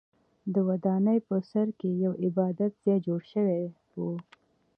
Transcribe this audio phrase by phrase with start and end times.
[0.53, 3.63] د ودانۍ په سر کې یو عبادت ځای جوړ شوی
[4.01, 4.03] و.